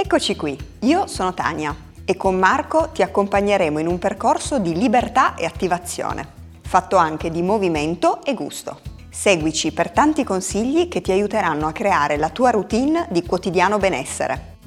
Eccoci 0.00 0.36
qui, 0.36 0.56
io 0.82 1.08
sono 1.08 1.34
Tania 1.34 1.74
e 2.04 2.16
con 2.16 2.36
Marco 2.36 2.90
ti 2.92 3.02
accompagneremo 3.02 3.80
in 3.80 3.88
un 3.88 3.98
percorso 3.98 4.60
di 4.60 4.76
libertà 4.76 5.34
e 5.34 5.44
attivazione, 5.44 6.24
fatto 6.62 6.94
anche 6.94 7.32
di 7.32 7.42
movimento 7.42 8.24
e 8.24 8.34
gusto. 8.34 8.78
Seguici 9.10 9.72
per 9.72 9.90
tanti 9.90 10.22
consigli 10.22 10.86
che 10.86 11.00
ti 11.00 11.10
aiuteranno 11.10 11.66
a 11.66 11.72
creare 11.72 12.16
la 12.16 12.30
tua 12.30 12.50
routine 12.50 13.08
di 13.10 13.24
quotidiano 13.26 13.78
benessere. 13.78 14.58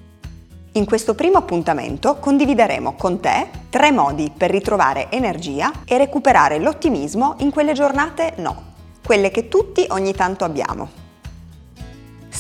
In 0.73 0.83
questo 0.83 1.15
primo 1.15 1.37
appuntamento 1.37 2.17
condivideremo 2.17 2.95
con 2.95 3.21
te 3.21 3.47
tre 3.69 3.91
modi 3.93 4.33
per 4.35 4.51
ritrovare 4.51 5.09
energia 5.11 5.71
e 5.85 5.97
recuperare 5.97 6.59
l'ottimismo 6.59 7.35
in 7.37 7.51
quelle 7.51 7.71
giornate 7.71 8.33
no, 8.39 8.73
quelle 9.01 9.31
che 9.31 9.47
tutti 9.47 9.85
ogni 9.91 10.13
tanto 10.13 10.43
abbiamo. 10.43 11.00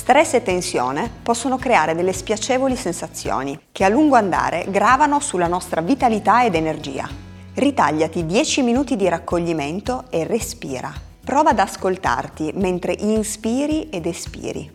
Stress 0.01 0.33
e 0.33 0.41
tensione 0.41 1.11
possono 1.21 1.57
creare 1.57 1.93
delle 1.93 2.11
spiacevoli 2.11 2.75
sensazioni 2.75 3.67
che 3.71 3.83
a 3.83 3.87
lungo 3.87 4.15
andare 4.15 4.65
gravano 4.69 5.19
sulla 5.19 5.45
nostra 5.45 5.81
vitalità 5.81 6.43
ed 6.43 6.55
energia. 6.55 7.07
Ritagliati 7.53 8.25
10 8.25 8.63
minuti 8.63 8.95
di 8.95 9.07
raccoglimento 9.07 10.05
e 10.09 10.23
respira. 10.23 10.91
Prova 11.23 11.51
ad 11.51 11.59
ascoltarti 11.59 12.51
mentre 12.55 12.95
inspiri 12.97 13.89
ed 13.89 14.07
espiri. 14.07 14.71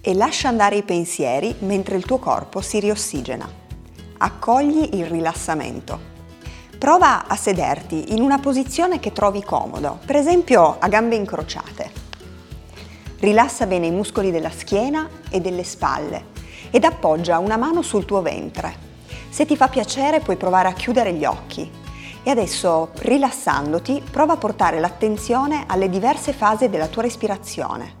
E 0.00 0.14
lascia 0.14 0.48
andare 0.48 0.78
i 0.78 0.82
pensieri 0.82 1.54
mentre 1.60 1.96
il 1.96 2.04
tuo 2.04 2.18
corpo 2.18 2.60
si 2.60 2.80
riossigena. 2.80 3.48
Accogli 4.18 4.90
il 4.94 5.06
rilassamento. 5.06 5.96
Prova 6.76 7.28
a 7.28 7.36
sederti 7.36 8.14
in 8.14 8.20
una 8.20 8.40
posizione 8.40 8.98
che 8.98 9.12
trovi 9.12 9.44
comodo, 9.44 10.00
per 10.04 10.16
esempio 10.16 10.76
a 10.80 10.88
gambe 10.88 11.14
incrociate. 11.14 11.99
Rilassa 13.20 13.66
bene 13.66 13.86
i 13.86 13.90
muscoli 13.90 14.30
della 14.30 14.48
schiena 14.48 15.06
e 15.28 15.42
delle 15.42 15.62
spalle 15.62 16.28
ed 16.70 16.84
appoggia 16.84 17.38
una 17.38 17.58
mano 17.58 17.82
sul 17.82 18.06
tuo 18.06 18.22
ventre. 18.22 18.74
Se 19.28 19.44
ti 19.44 19.56
fa 19.56 19.68
piacere 19.68 20.20
puoi 20.20 20.36
provare 20.36 20.68
a 20.68 20.72
chiudere 20.72 21.12
gli 21.12 21.26
occhi. 21.26 21.70
E 22.22 22.30
adesso, 22.30 22.92
rilassandoti, 22.94 24.02
prova 24.10 24.32
a 24.32 24.36
portare 24.38 24.80
l'attenzione 24.80 25.64
alle 25.66 25.90
diverse 25.90 26.32
fasi 26.32 26.70
della 26.70 26.86
tua 26.86 27.02
respirazione. 27.02 27.98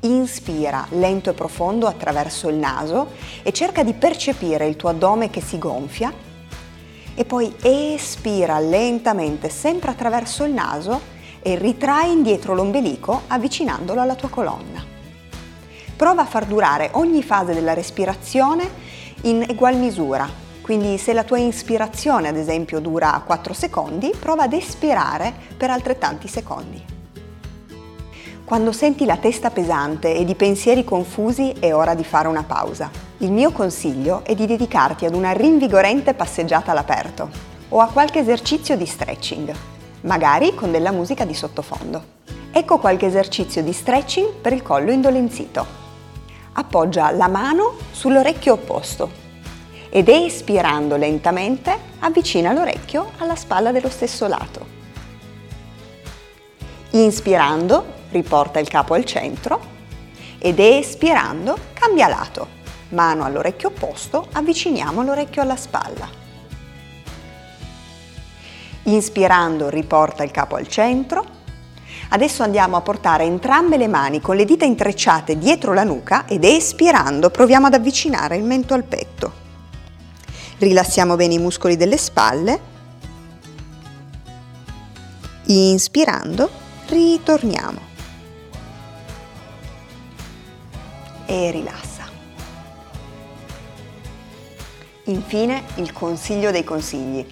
Inspira 0.00 0.86
lento 0.92 1.28
e 1.28 1.34
profondo 1.34 1.86
attraverso 1.86 2.48
il 2.48 2.56
naso 2.56 3.08
e 3.42 3.52
cerca 3.52 3.82
di 3.82 3.92
percepire 3.92 4.66
il 4.66 4.76
tuo 4.76 4.88
addome 4.88 5.28
che 5.28 5.42
si 5.42 5.58
gonfia 5.58 6.10
e 7.14 7.24
poi 7.26 7.54
espira 7.60 8.58
lentamente 8.58 9.50
sempre 9.50 9.90
attraverso 9.90 10.44
il 10.44 10.54
naso 10.54 11.12
e 11.46 11.56
ritrai 11.56 12.10
indietro 12.10 12.54
l'ombelico 12.54 13.24
avvicinandolo 13.26 14.00
alla 14.00 14.14
tua 14.14 14.30
colonna. 14.30 14.82
Prova 15.94 16.22
a 16.22 16.26
far 16.26 16.46
durare 16.46 16.88
ogni 16.92 17.22
fase 17.22 17.52
della 17.52 17.74
respirazione 17.74 18.66
in 19.22 19.44
egual 19.46 19.76
misura, 19.76 20.26
quindi 20.62 20.96
se 20.96 21.12
la 21.12 21.22
tua 21.22 21.38
ispirazione 21.38 22.28
ad 22.28 22.36
esempio 22.36 22.80
dura 22.80 23.22
4 23.24 23.52
secondi, 23.52 24.10
prova 24.18 24.44
ad 24.44 24.54
espirare 24.54 25.34
per 25.54 25.68
altrettanti 25.68 26.28
secondi. 26.28 26.82
Quando 28.42 28.72
senti 28.72 29.04
la 29.04 29.18
testa 29.18 29.50
pesante 29.50 30.14
ed 30.14 30.30
i 30.30 30.34
pensieri 30.34 30.82
confusi 30.82 31.52
è 31.58 31.74
ora 31.74 31.94
di 31.94 32.04
fare 32.04 32.28
una 32.28 32.42
pausa. 32.42 32.90
Il 33.18 33.32
mio 33.32 33.52
consiglio 33.52 34.24
è 34.24 34.34
di 34.34 34.46
dedicarti 34.46 35.04
ad 35.04 35.14
una 35.14 35.32
rinvigorente 35.32 36.14
passeggiata 36.14 36.70
all'aperto 36.70 37.28
o 37.68 37.80
a 37.80 37.88
qualche 37.88 38.20
esercizio 38.20 38.76
di 38.76 38.86
stretching 38.86 39.73
magari 40.04 40.54
con 40.54 40.70
della 40.70 40.92
musica 40.92 41.24
di 41.24 41.34
sottofondo. 41.34 42.12
Ecco 42.50 42.78
qualche 42.78 43.06
esercizio 43.06 43.62
di 43.62 43.72
stretching 43.72 44.32
per 44.34 44.52
il 44.52 44.62
collo 44.62 44.92
indolenzito. 44.92 45.82
Appoggia 46.52 47.10
la 47.10 47.28
mano 47.28 47.76
sull'orecchio 47.90 48.52
opposto 48.52 49.22
ed 49.90 50.08
espirando 50.08 50.96
lentamente 50.96 51.76
avvicina 52.00 52.52
l'orecchio 52.52 53.12
alla 53.18 53.36
spalla 53.36 53.72
dello 53.72 53.88
stesso 53.88 54.26
lato. 54.26 54.72
Inspirando 56.90 57.84
riporta 58.10 58.60
il 58.60 58.68
capo 58.68 58.94
al 58.94 59.04
centro 59.04 59.72
ed 60.38 60.60
espirando 60.60 61.56
cambia 61.72 62.06
lato. 62.06 62.62
Mano 62.90 63.24
all'orecchio 63.24 63.68
opposto, 63.68 64.28
avviciniamo 64.30 65.02
l'orecchio 65.02 65.42
alla 65.42 65.56
spalla. 65.56 66.23
Inspirando 68.84 69.68
riporta 69.68 70.22
il 70.22 70.30
capo 70.30 70.56
al 70.56 70.68
centro. 70.68 71.42
Adesso 72.10 72.42
andiamo 72.42 72.76
a 72.76 72.80
portare 72.82 73.24
entrambe 73.24 73.76
le 73.76 73.88
mani 73.88 74.20
con 74.20 74.36
le 74.36 74.44
dita 74.44 74.64
intrecciate 74.64 75.38
dietro 75.38 75.72
la 75.72 75.84
nuca 75.84 76.26
ed 76.26 76.44
espirando 76.44 77.30
proviamo 77.30 77.66
ad 77.66 77.74
avvicinare 77.74 78.36
il 78.36 78.44
mento 78.44 78.74
al 78.74 78.84
petto. 78.84 79.32
Rilassiamo 80.58 81.16
bene 81.16 81.34
i 81.34 81.38
muscoli 81.38 81.76
delle 81.76 81.96
spalle. 81.96 82.72
Inspirando, 85.46 86.50
ritorniamo. 86.88 87.80
E 91.26 91.50
rilassa. 91.50 92.04
Infine 95.04 95.64
il 95.76 95.92
consiglio 95.92 96.50
dei 96.50 96.64
consigli. 96.64 97.26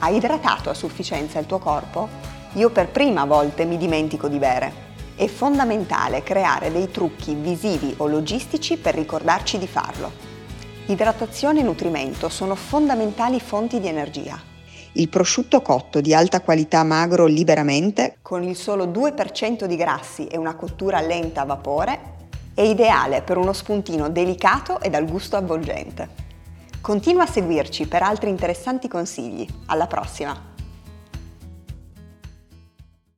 Hai 0.00 0.14
idratato 0.14 0.70
a 0.70 0.74
sufficienza 0.74 1.40
il 1.40 1.46
tuo 1.46 1.58
corpo? 1.58 2.08
Io 2.52 2.70
per 2.70 2.88
prima 2.88 3.24
volte 3.24 3.64
mi 3.64 3.76
dimentico 3.76 4.28
di 4.28 4.38
bere. 4.38 4.86
È 5.16 5.26
fondamentale 5.26 6.22
creare 6.22 6.70
dei 6.70 6.88
trucchi 6.88 7.34
visivi 7.34 7.94
o 7.96 8.06
logistici 8.06 8.76
per 8.76 8.94
ricordarci 8.94 9.58
di 9.58 9.66
farlo. 9.66 10.12
Idratazione 10.86 11.60
e 11.60 11.62
nutrimento 11.64 12.28
sono 12.28 12.54
fondamentali 12.54 13.40
fonti 13.40 13.80
di 13.80 13.88
energia. 13.88 14.40
Il 14.92 15.08
prosciutto 15.08 15.60
cotto 15.62 16.00
di 16.00 16.14
alta 16.14 16.42
qualità 16.42 16.84
magro 16.84 17.26
liberamente, 17.26 18.18
con 18.22 18.44
il 18.44 18.54
solo 18.54 18.86
2% 18.86 19.64
di 19.64 19.74
grassi 19.74 20.28
e 20.28 20.38
una 20.38 20.54
cottura 20.54 21.00
lenta 21.00 21.40
a 21.40 21.44
vapore, 21.44 22.00
è 22.54 22.62
ideale 22.62 23.22
per 23.22 23.36
uno 23.36 23.52
spuntino 23.52 24.08
delicato 24.08 24.80
e 24.80 24.90
dal 24.90 25.06
gusto 25.06 25.34
avvolgente. 25.34 26.26
Continua 26.80 27.24
a 27.24 27.26
seguirci 27.26 27.86
per 27.86 28.02
altri 28.02 28.30
interessanti 28.30 28.88
consigli. 28.88 29.46
Alla 29.66 29.86
prossima! 29.86 30.57